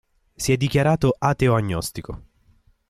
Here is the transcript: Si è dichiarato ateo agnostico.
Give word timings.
Si 0.35 0.51
è 0.51 0.57
dichiarato 0.57 1.15
ateo 1.15 1.53
agnostico. 1.53 2.23